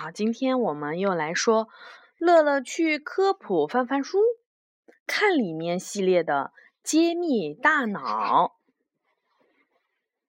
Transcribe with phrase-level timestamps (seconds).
[0.00, 1.66] 好，今天我们又来说
[2.18, 4.20] 乐乐去科普翻翻书，
[5.08, 6.52] 看里面系列的
[6.84, 8.54] 揭秘大脑。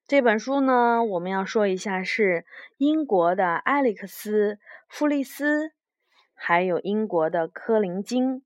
[0.07, 2.47] 这本书呢，我们要说一下是
[2.77, 4.55] 英国的艾利克斯·
[4.87, 5.71] 弗利斯，
[6.33, 8.43] 还有英国的科林金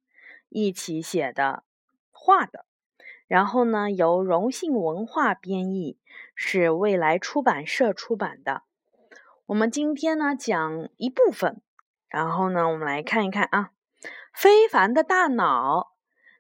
[0.50, 1.64] 一起写的
[2.12, 2.66] 画的。
[3.28, 5.98] 然后呢，由荣幸文化编译，
[6.36, 8.64] 是未来出版社出版的。
[9.48, 11.62] 我们今天呢讲一部分，
[12.08, 13.72] 然后呢，我们来看一看啊，
[14.34, 15.98] 非凡的大脑，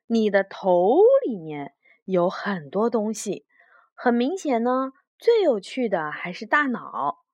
[0.07, 1.75] 你的头里面
[2.05, 3.45] 有很多东西，
[3.93, 7.25] 很明显呢，最有趣的还是大脑，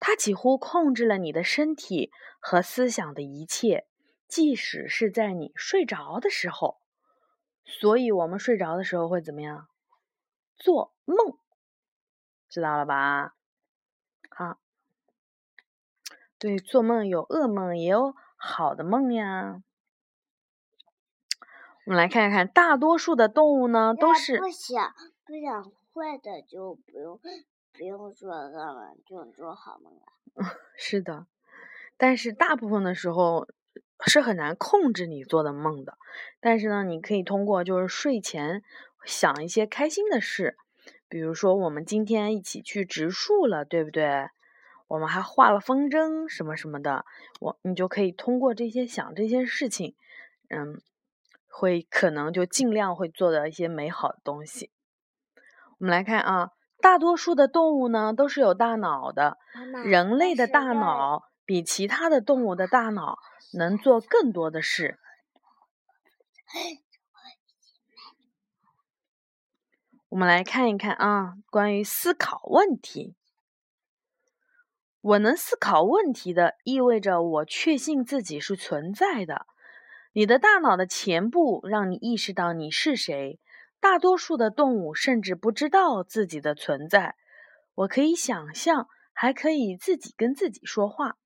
[0.00, 2.10] 它几乎控制了你的身体
[2.40, 3.86] 和思想的一切，
[4.26, 6.80] 即使是在你睡着的时候。
[7.64, 9.68] 所以，我们睡着的时候会怎么样？
[10.58, 11.38] 做梦，
[12.48, 13.36] 知道了吧？
[14.28, 14.58] 好。
[16.42, 19.62] 对，做梦有噩梦，也有好的梦呀。
[21.86, 24.92] 我们来看一看，大多数的动物呢，都是不想
[25.24, 27.20] 不想坏的就不用
[27.72, 30.02] 不用做噩梦，就做好梦了。
[30.74, 31.26] 是的，
[31.96, 33.46] 但是大部分的时候
[34.04, 35.96] 是很难控制你做的梦的。
[36.40, 38.64] 但是呢，你可以通过就是睡前
[39.04, 40.56] 想一些开心的事，
[41.08, 44.26] 比如说我们今天一起去植树了，对不对？
[44.92, 47.06] 我们还画了风筝什么什么的，
[47.40, 49.96] 我你就可以通过这些想这些事情，
[50.50, 50.82] 嗯，
[51.48, 54.70] 会可能就尽量会做到一些美好的东西。
[55.78, 56.50] 我们来看啊，
[56.82, 59.38] 大多数的动物呢都是有大脑的，
[59.82, 63.18] 人类的大脑比其他的动物的大脑
[63.54, 64.98] 能做更多的事。
[70.10, 73.14] 我们来看一看啊，关于思考问题。
[75.02, 79.46] 我能思考问题的，意味着我确信自己是存在的。
[80.12, 83.40] 你的大脑的前部让你意识到你是谁。
[83.80, 87.16] 大多数的动物甚至不知道自己的存在。
[87.74, 91.16] 我可以想象，还可以自己跟自己说话。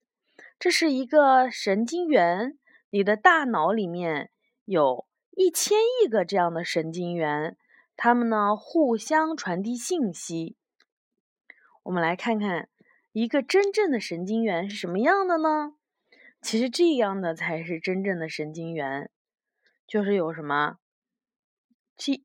[0.59, 2.59] 这是一个神经元。
[2.89, 4.31] 你的大脑里面
[4.65, 7.59] 有一千亿个这样的神经元，
[7.95, 10.57] 它们呢互相传递信息。
[11.83, 12.71] 我们来看看。
[13.19, 15.75] 一个真正的神经元是什么样的呢？
[16.43, 19.11] 其实这样的才是真正的神经元，
[19.87, 20.77] 就是有什么，
[21.97, 22.23] 这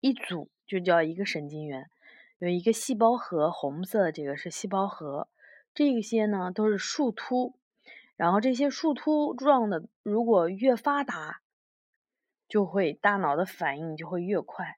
[0.00, 1.88] 一组就叫一个神经元，
[2.40, 5.28] 有一个细胞核，红色的这个是细胞核，
[5.72, 7.54] 这些呢都是树突，
[8.16, 11.40] 然后这些树突状的如果越发达，
[12.48, 14.76] 就会大脑的反应就会越快，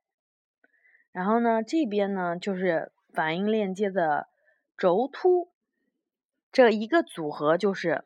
[1.11, 4.29] 然后呢这边呢就是反应链接的
[4.77, 5.54] 轴突。
[6.55, 8.05] 这一个组合就是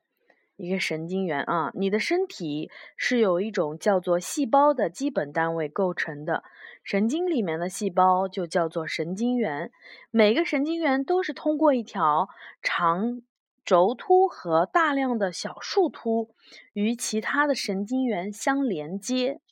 [0.56, 1.70] 一个神经元啊！
[1.74, 6.42] 你的身体是由一种叫做细胞的基本单位构成的，
[6.82, 9.70] 神经里面的细胞就叫做神经元。
[10.10, 12.30] 每个神经元都是通过一条
[12.62, 13.20] 长
[13.66, 16.30] 轴突和大量的小树突
[16.72, 19.42] 与其他的神经元相连接，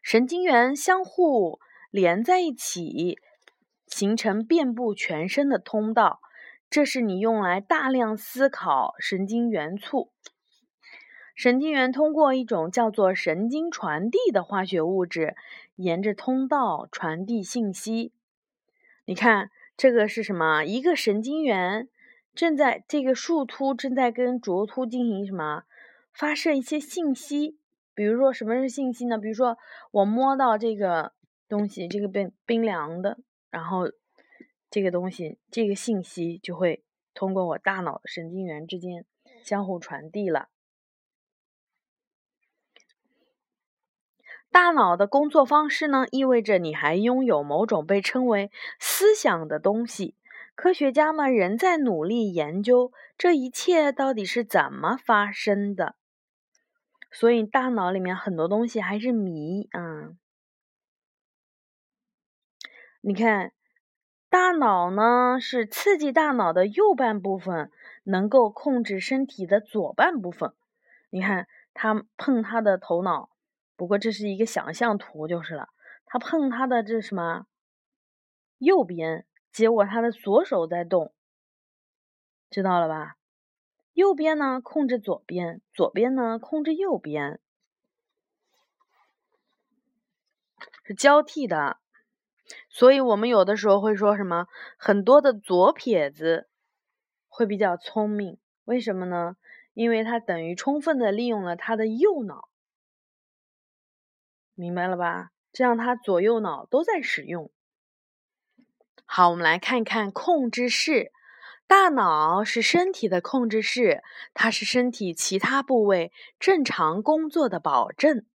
[0.00, 1.60] 神经元相互
[1.90, 3.18] 连在一起，
[3.86, 6.22] 形成遍布全身的通道。
[6.74, 10.10] 这是你用来大量思考神经元簇。
[11.36, 15.36] 神经元通过一种叫做神经传递的化学物质，
[15.76, 18.12] 沿着通道传递信息。
[19.04, 20.64] 你看，这个是什么？
[20.64, 21.88] 一个神经元
[22.34, 25.62] 正在这个树突正在跟轴突进行什么？
[26.12, 27.56] 发射一些信息。
[27.94, 29.16] 比如说，什么是信息呢？
[29.16, 29.56] 比如说，
[29.92, 31.12] 我摸到这个
[31.48, 33.18] 东西，这个冰冰凉的，
[33.48, 33.92] 然后。
[34.74, 36.82] 这个东西，这个信息就会
[37.14, 39.04] 通过我大脑的神经元之间
[39.44, 40.48] 相互传递了。
[44.50, 50.16] 大脑的工作方式呢，意味着你还拥有某种被称为思想的东西。
[50.56, 55.94] 科学家们仍在努力研究这一切到底是怎么发生的。
[57.12, 60.16] 所以，大脑里面很多东西还是谜啊。
[63.02, 63.52] 你看。
[64.34, 67.70] 大脑呢是刺激大脑的右半部分，
[68.02, 70.52] 能够控制身体的左半部分。
[71.10, 73.30] 你看，他碰他的头脑，
[73.76, 75.68] 不过这是一个想象图就是了。
[76.04, 77.46] 他碰他的这什么
[78.58, 81.14] 右边，结果他的左手在动，
[82.50, 83.14] 知道了吧？
[83.92, 87.38] 右边呢控制左边，左边呢控制右边，
[90.82, 91.78] 是交替的。
[92.68, 94.46] 所以，我们有的时候会说什么？
[94.78, 96.48] 很多的左撇子
[97.28, 98.38] 会比较聪明。
[98.64, 99.36] 为什么呢？
[99.72, 102.48] 因为它等于充分的利用了他的右脑，
[104.54, 105.30] 明白了吧？
[105.52, 107.50] 这样他左右脑都在使用。
[109.04, 111.12] 好，我们来看一看控制室。
[111.66, 114.02] 大脑是身体的控制室，
[114.34, 118.26] 它是身体其他部位正常工作的保证。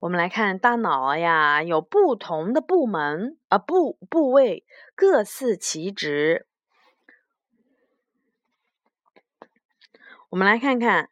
[0.00, 4.64] 我们来看大脑呀，有不同的部门啊部部位，
[4.94, 6.46] 各司其职。
[10.30, 11.10] 我们来看看，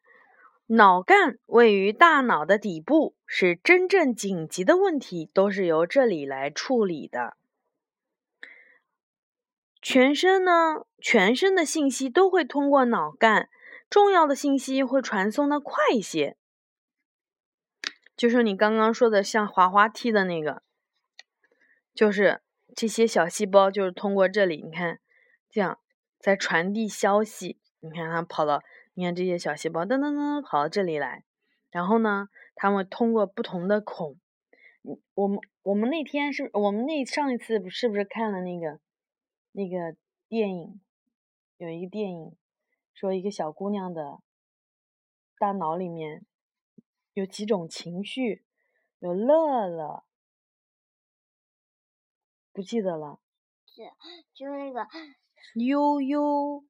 [0.66, 7.36] 脑干位于大脑的底部，是真正紧急的问题都是由这里来处理的。
[9.80, 13.48] 全身呢，全身的信息都会通过脑干，
[13.88, 16.36] 重要的信息会传送的快一些。
[18.16, 20.62] 就是你刚刚说的像滑滑梯的那个，
[21.94, 22.42] 就是
[22.74, 25.00] 这些小细胞就是通过这里，你看
[25.50, 25.78] 这样
[26.18, 27.58] 在传递消息。
[27.80, 28.62] 你看它跑到，
[28.94, 31.24] 你看这些小细胞噔噔噔跑到这里来，
[31.70, 34.16] 然后呢，它们通过不同的孔。
[35.14, 38.80] 我们我们那天是我们那上一次是不是看了那个？
[39.56, 39.96] 那个
[40.28, 40.80] 电影
[41.58, 42.36] 有一个电影，
[42.92, 44.18] 说一个小姑娘的
[45.38, 46.26] 大脑里面
[47.14, 48.44] 有几种情绪，
[48.98, 50.04] 有乐乐，
[52.52, 53.20] 不记得了。
[53.66, 53.82] 是，
[54.34, 54.86] 就是那个
[55.54, 56.64] 悠悠，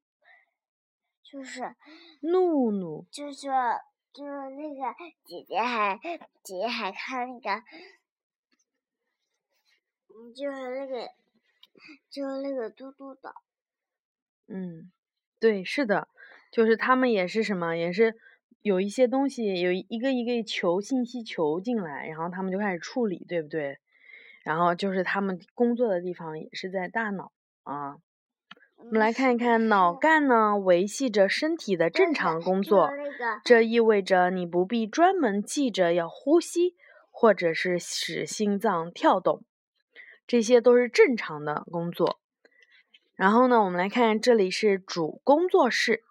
[1.22, 1.74] 就是
[2.20, 3.48] 怒怒，就是
[4.12, 4.94] 就是那个
[5.24, 5.98] 姐姐还
[6.42, 7.50] 姐姐还看那个，
[10.08, 11.10] 嗯，就是那个。
[12.08, 13.34] 就是那个嘟嘟的，
[14.46, 14.92] 嗯，
[15.40, 16.08] 对，是的，
[16.52, 18.16] 就是他们也是什么，也是
[18.64, 23.76] 有一些东西，有一个一个球信息球进来，然后他们就开始处理，对不对？
[24.42, 27.30] 然后就是他们工作的地方也是在大脑
[27.64, 27.96] 啊。
[28.78, 32.88] 我们来看一看，脑干呢维系着身体的正常工 作，
[33.44, 36.74] 这意味着你不必专门记着要呼吸，
[37.10, 39.42] 或者是使心脏跳动。
[40.26, 42.18] 这些都是正常的工作。
[43.14, 46.02] 然后呢，我们来看，这里是主工作室。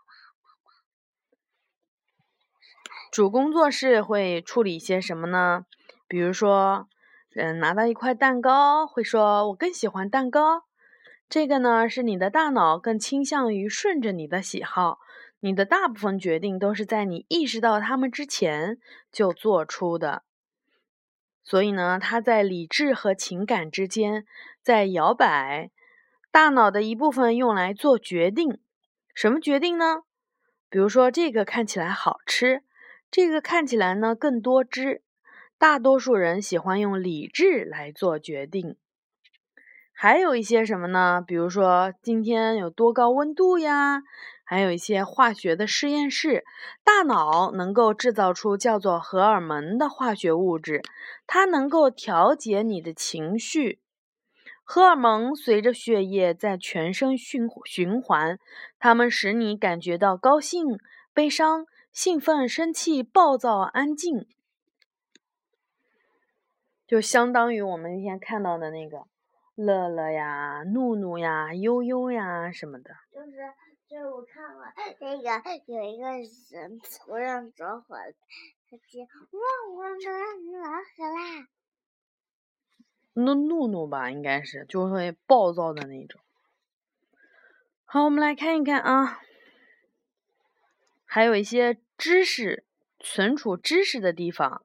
[3.13, 5.67] 主工作室会处理一些什么呢？
[6.07, 6.87] 比如说，
[7.35, 10.63] 嗯，拿到一块蛋糕，会说“我更喜欢蛋糕”。
[11.29, 14.97] 这个呢，是你的大脑更倾向于顺着你的喜好。
[15.41, 18.79] 你的大部分决定都是在你意识到它们之前
[19.11, 20.23] 就做出的。
[21.43, 24.25] 所以呢，它在理智和情感之间
[24.63, 25.69] 在摇摆。
[26.31, 28.59] 大脑的一部分用来做决定，
[29.13, 30.01] 什么决定呢？
[30.67, 32.63] 比如说，这个看起来好吃，
[33.13, 35.03] 这个看起来呢更多汁。
[35.59, 38.75] 大多数人喜欢用理智来做决定。
[39.93, 41.23] 还有一些什么呢？
[41.25, 44.01] 比如说，今天有多高温度呀？
[44.43, 46.43] 还有一些化学的实验室，
[46.83, 50.81] 大脑能够制造出叫做荷尔蒙的化学物质，
[51.27, 53.79] 它能够调节你的情绪。
[54.63, 58.39] 荷尔蒙随着血液在全身循循环，
[58.79, 60.79] 它们使你感觉到高兴、
[61.13, 64.27] 悲伤、兴奋、生气、暴躁、安静，
[66.85, 69.07] 就相当于我们那天看到的那个
[69.55, 72.95] 乐乐呀、怒怒呀、悠悠呀什么的。
[73.13, 73.53] 就是。
[73.85, 75.15] 就是我看过那个
[75.67, 76.07] 有一个
[76.49, 77.95] 人突然着火，
[78.67, 79.39] 他接哇
[79.69, 79.91] 我们
[80.63, 81.47] 老死啦！
[83.13, 86.19] 那怒怒吧，应该是就会暴躁的那种。
[87.85, 89.19] 好，我们来看一看啊，
[91.05, 92.65] 还有一些知识
[92.99, 94.63] 存储知识的地方，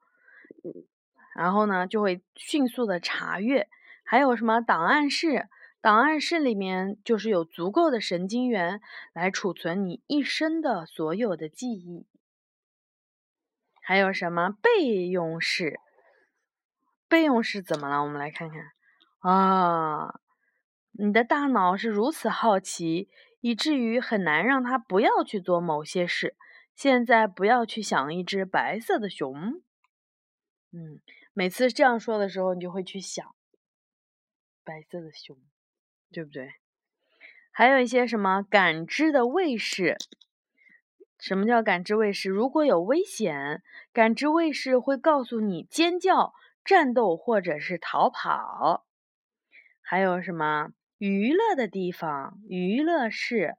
[1.35, 3.69] 然后呢就会迅速的查阅，
[4.05, 5.49] 还有什么档案室。
[5.81, 8.81] 档案室里面就是有足够的神经元
[9.13, 12.05] 来储存你一生的所有的记忆。
[13.81, 15.79] 还有什么备用室？
[17.09, 18.03] 备用室怎么了？
[18.03, 18.73] 我们来看看
[19.21, 20.21] 啊，
[20.91, 23.09] 你的大脑是如此好奇，
[23.41, 26.37] 以至于很难让它不要去做某些事。
[26.79, 29.61] 现在不要去想一只白色的熊。
[30.71, 31.01] 嗯，
[31.33, 33.35] 每次这样说的时候，你就会去想
[34.63, 35.37] 白色的熊。
[36.13, 36.53] 对不对？
[37.51, 39.97] 还有一些什么感知的卫士？
[41.19, 42.31] 什么叫感知卫士？
[42.31, 43.61] 如果有危险，
[43.93, 46.33] 感知卫士会告诉你尖叫、
[46.65, 48.87] 战斗或者是逃跑。
[49.83, 52.41] 还有什么娱乐的地方？
[52.49, 53.57] 娱乐室，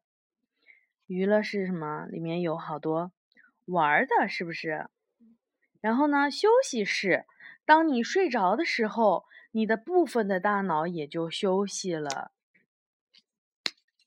[1.09, 2.05] 娱乐是什么？
[2.05, 3.11] 里面有好多
[3.65, 4.87] 玩的，是不是？
[5.81, 7.25] 然后呢，休息室，
[7.65, 12.29] 当你睡着的时候，你的部分的大脑也就休息了。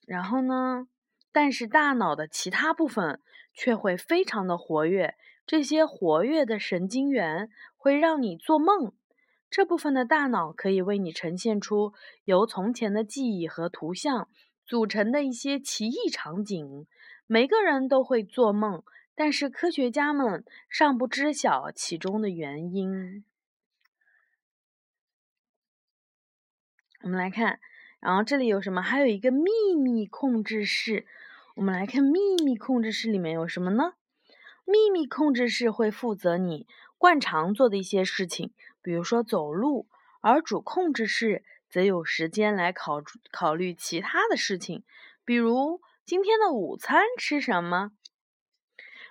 [0.07, 0.87] 然后呢，
[1.33, 3.21] 但是大脑的其他部分
[3.53, 5.17] 却会非常的活跃。
[5.45, 8.93] 这些活跃的神经元会让你做梦。
[9.51, 11.95] 这部分的大脑可以为你呈现出
[12.25, 14.29] 由从前的记忆和图像
[14.65, 16.87] 组成的一些奇异场景。
[17.27, 18.83] 每个人都会做梦，
[19.15, 23.25] 但是科学家们尚不知晓其中的原因。
[27.03, 27.59] 我们来看，
[28.01, 28.83] 然后这里有什么？
[28.83, 31.07] 还有一个秘密控制室。
[31.55, 33.95] 我们来看秘密控制室里面有什么呢？
[34.65, 36.67] 秘密控制室会负责你
[36.97, 39.89] 惯常做的一些事情，比如说走路，
[40.21, 44.85] 而主控制室则有时间来考考虑其他的事情，
[45.25, 47.93] 比如今天的午餐吃什么。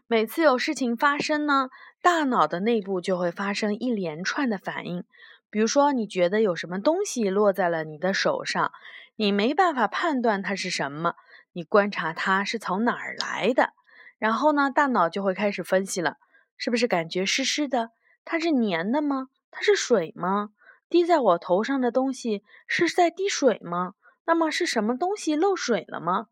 [0.05, 1.69] 每次有事情发生呢，
[2.03, 5.03] 大脑的内部就会发生一连串的反应。
[5.49, 8.71] 比如说，你觉得有什么东西落在了你的手上，
[9.15, 11.15] 你没办法判断它是什么，
[11.53, 13.73] 你观察它是从哪儿来的，
[14.19, 16.17] 然后呢，大脑就会开始分析了，
[16.57, 17.89] 是不是感觉湿湿的？
[18.23, 19.29] 它是粘的吗？
[19.49, 20.51] 它是水吗？
[20.91, 23.93] 滴在我头上的东西是在滴水吗？
[24.25, 26.27] 那么是什么东西漏水了吗？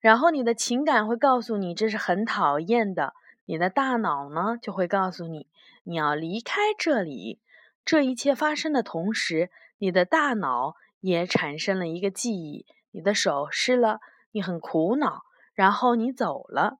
[0.00, 3.14] 然后你的情感会告诉你这是很讨厌的，
[3.46, 5.48] 你的大脑呢就会告诉你
[5.84, 7.40] 你要离开这里。
[7.86, 14.00] 这一切发生的同时，你的大脑也产生了一个记忆：你的手湿了，
[14.32, 15.22] 你很苦恼，
[15.54, 16.76] 然后你走了。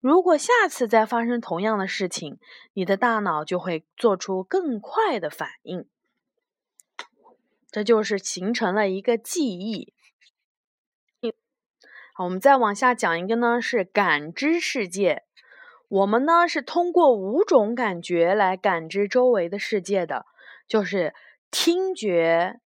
[0.00, 2.38] 如果下次再发生同样的事情，
[2.74, 5.88] 你的大脑就会做出更快的反应。
[7.70, 9.94] 这就是形成了一个记忆。
[12.14, 15.24] 好，我们再往下讲一个呢，是感知世界。
[15.88, 20.26] 我们呢是通过五种感觉来感知周围的世界的。
[20.68, 21.14] 就是
[21.50, 22.60] 听觉、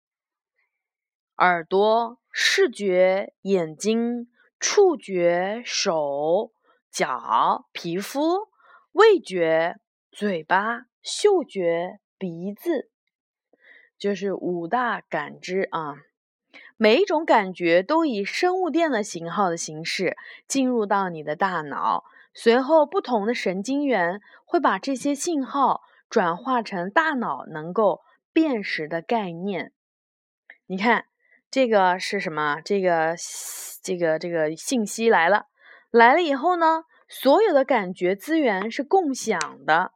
[1.38, 4.28] 耳朵、视觉、眼睛、
[4.60, 6.52] 触觉、手、
[6.90, 8.48] 脚、皮肤、
[8.92, 9.76] 味觉、
[10.10, 12.90] 嘴巴、嗅觉、鼻子，
[13.98, 15.96] 就是五大感知啊。
[16.76, 25.82] 每一种感觉都以生物电的型号的形式进入到你的大脑，随后不同的神经元会把这些信号。
[26.10, 29.72] 转化成大脑能够辨识的概念。
[30.66, 31.06] 你看，
[31.50, 32.60] 这个是什么？
[32.64, 33.16] 这个、
[33.82, 35.46] 这个、这个信息来了，
[35.90, 39.90] 来了以后呢，所有的感觉资源是共享的。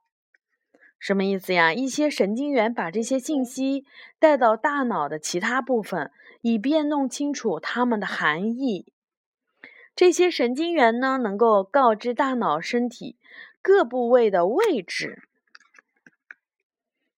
[0.98, 1.72] 什么意思呀？
[1.72, 3.86] 一些神经元把这些信息
[4.18, 6.10] 带到大脑的其他部分，
[6.42, 8.92] 以便弄清楚它们的含义。
[9.94, 13.16] 这些神经元呢，能够告知大脑身体
[13.62, 15.22] 各部位的位置。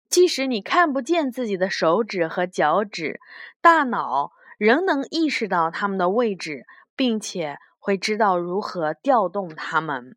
[0.08, 3.20] 即使你看不见自己的手指和脚趾，
[3.61, 6.66] 大脑仍能意识到它们的位置，
[6.97, 10.16] 并且会知道如何调动它们。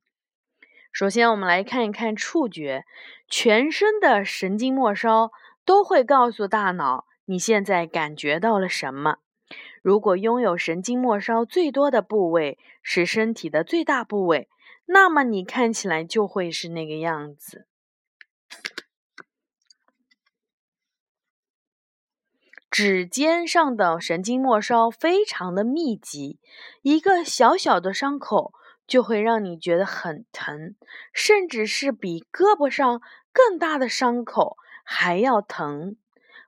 [0.92, 2.86] 首先，我们来看一看触觉，
[3.28, 5.32] 全身的神经末梢
[5.64, 9.20] 都会告诉大脑你现在感觉到了什么。
[9.82, 14.50] 如果拥有神经末梢最多的部位是身体的最大部位，
[14.86, 17.66] 那么你看起来就会是那个样子。
[22.70, 26.40] 指尖上的神经末梢非常的密集，
[26.82, 28.54] 一个小小的伤口
[28.92, 30.76] 就会让你觉得很疼，
[31.14, 35.96] 甚至是比胳膊上更大的伤口还要疼。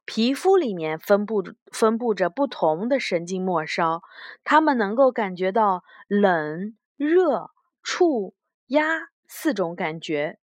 [0.03, 4.01] 皮肤里面分布分布着不同的神经末梢，
[4.43, 8.35] 它们能够感觉到冷、热、触、
[8.67, 8.83] 压
[9.25, 10.37] 四种感觉。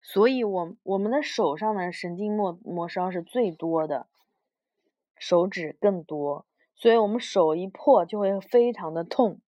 [0.00, 4.06] 所以，我我们的手上的神经末末梢是最多的，
[5.18, 9.42] 手指更多，所以我们手一破就会非常的痛，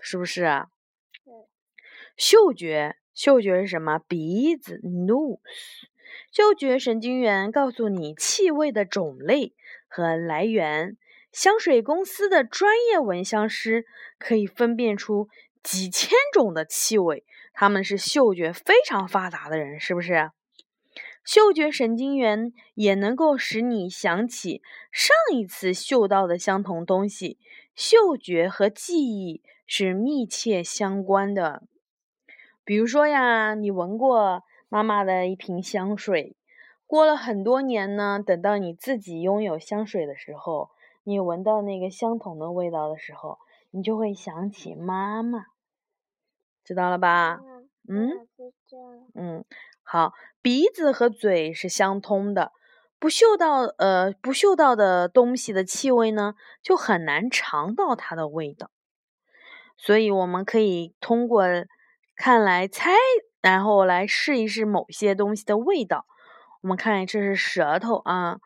[0.00, 0.68] 是不是啊？
[2.16, 3.98] 嗅觉，嗅觉是什么？
[3.98, 5.38] 鼻子，nose。
[6.32, 9.54] 嗅觉神经元告诉你气味的种类
[9.88, 10.96] 和来源。
[11.30, 13.84] 香水公司的专业闻香师
[14.18, 15.28] 可以分辨出
[15.62, 17.24] 几千种的气味。
[17.52, 20.30] 他们是嗅觉非常发达的人，是不是？
[21.24, 27.38] 嗅觉神经元也能够使你想起上一次嗅到的相同东西。
[27.74, 31.62] 嗅觉和记忆是密切相关的。
[32.64, 36.34] 比如说呀，你闻过妈妈的一瓶香水，
[36.86, 40.70] 过了很多年呢，等到你自己拥有香水的时候，
[41.04, 43.38] 你闻到那个相同的味道的时候，
[43.70, 45.44] 你就会想起妈妈。
[46.64, 47.40] 知道了吧？
[47.88, 48.10] 嗯，
[49.14, 49.44] 嗯，
[49.82, 52.52] 好，鼻子和嘴是相通的，
[52.98, 58.70] 不嗅到呃不嗅到的东西的气味呢，就很难尝到它的味道。
[59.78, 61.46] 所以我们可以通过
[62.16, 62.90] 看来猜，
[63.40, 66.04] 然后来试一试某些东西的味道。
[66.60, 68.40] 我们看，这是舌头啊，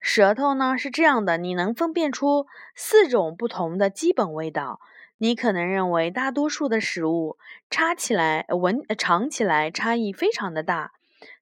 [0.00, 4.80] 舌头呢是这样的，你能分辨出四种不同的基本味道。
[5.18, 7.36] 你可能认为大多数的食物
[7.68, 10.92] 插起来闻尝起来差异非常的大，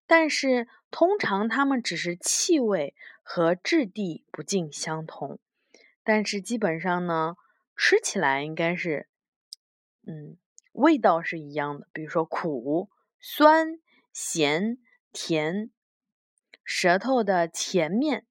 [0.07, 5.38] 但是通常它们只是气味和质地不尽相同。
[6.02, 7.35] 但是基本上呢，
[7.76, 9.09] 吃起来应该是。
[10.07, 10.37] 嗯，
[10.73, 13.81] 味道是一样的，比如说苦、酸、
[14.13, 14.79] 咸、
[15.13, 15.71] 甜，
[16.65, 18.25] 舌头的前面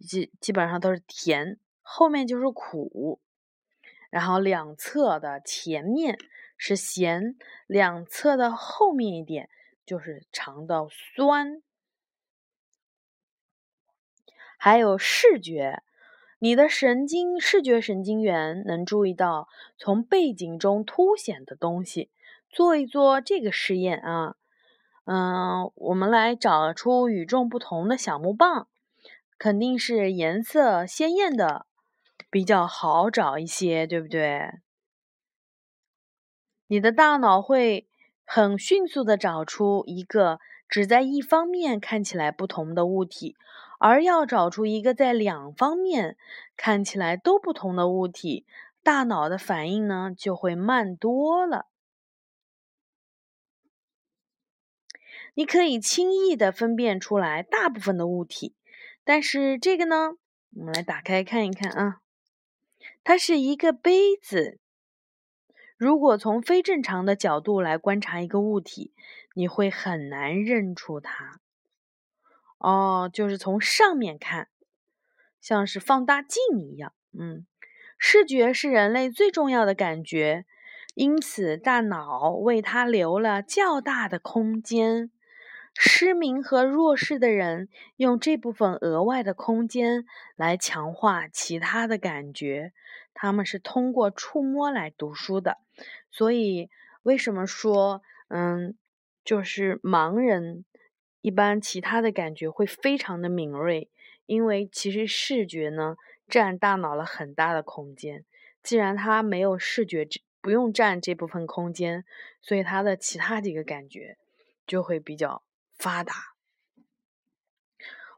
[0.00, 3.20] 基基本上都是甜，后面就是苦，
[4.08, 6.18] 然后两侧的前面
[6.56, 9.50] 是咸，两侧的后面一点
[9.84, 11.62] 就是尝到酸，
[14.56, 15.82] 还有视觉。
[16.44, 19.48] 你的神经视觉神经元能注意到
[19.78, 22.10] 从背景中凸显的东西。
[22.50, 24.36] 做一做这个实验啊，
[25.06, 28.68] 嗯，我们来找出与众不同的小木棒，
[29.38, 31.64] 肯定是颜色鲜艳的
[32.28, 34.50] 比较好找一些，对不对？
[36.66, 37.88] 你的大脑会
[38.26, 43.34] 很迅速的找出一个只在一方面看起来不同的物体。
[43.86, 46.16] 而要找出一个在两方面
[46.56, 48.46] 看起来都不同的物体，
[48.82, 51.66] 大脑的反应呢就会慢多了。
[55.34, 58.54] 你可以轻易的分辨出来大部分的物体，
[59.04, 60.12] 但是这个呢，
[60.56, 62.00] 我们来打开看一看啊，
[63.04, 64.58] 它是一个杯子。
[65.76, 68.94] 如果从非正常的角度来观察一个物体，
[69.34, 71.38] 你会很难认出它。
[72.64, 74.48] 哦，就是从上面看，
[75.38, 76.94] 像是放大镜一样。
[77.12, 77.44] 嗯，
[77.98, 80.46] 视觉是人类最重要的感觉，
[80.94, 85.10] 因此大脑为它留了较大的空间。
[85.74, 92.72] 失明和弱视的人用这部分额外的空间来强化其他的感觉。
[93.12, 95.58] 他们是通过触摸来读书的，
[96.10, 96.70] 所以
[97.02, 98.74] 为什么说，嗯，
[99.22, 100.64] 就是盲人。
[101.24, 103.88] 一般其他的感觉会非常的敏锐，
[104.26, 105.96] 因为其实视觉呢
[106.28, 108.26] 占大脑了很大的空间。
[108.62, 110.06] 既然它没有视觉，
[110.42, 112.04] 不用占这部分空间，
[112.42, 114.18] 所以它的其他几个感觉
[114.66, 116.34] 就会比较发达。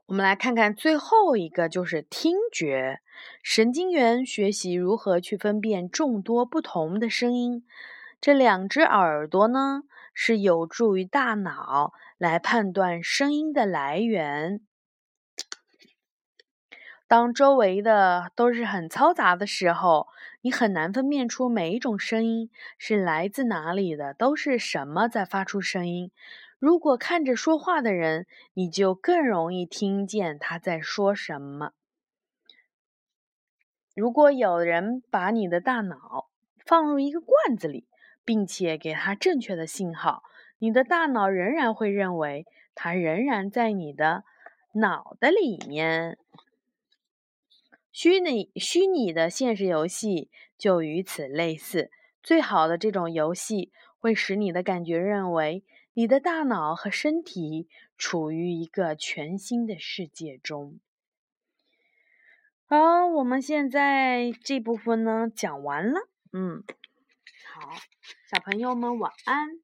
[0.07, 3.01] 我们来看看最后一个，就是听觉
[3.41, 7.65] 神经元学习如何去分辨众多不同的声音。
[8.21, 9.85] 这两只耳朵呢？
[10.19, 14.63] 是有助于大脑来判断声音的来源。
[17.07, 20.09] 当周围的都是很嘈杂的时候，
[20.41, 26.11] 你很难分辨出每一种声音是来自哪里的，都是什么在发出声音。
[26.59, 31.73] 如果看着说话的人，你就更容易听见他在说什么。
[33.95, 36.29] 如果有人把你的大脑
[36.65, 37.87] 放入一个罐子里，
[38.27, 40.25] 并且给它正确的信号，
[40.59, 44.25] 你的大脑仍然会认为它仍然在你的
[44.73, 46.19] 脑袋里面。
[47.93, 51.91] 虚拟虚拟的现实游戏就与此类似。
[52.23, 55.63] 最好的这种游戏会使你的感觉认为
[55.95, 60.81] 你的大脑和身体处于一个全新的世界中。
[62.67, 66.65] 好，我们现在这部分呢讲完了，嗯。
[67.59, 67.73] 好，
[68.31, 69.63] 小朋友们晚安。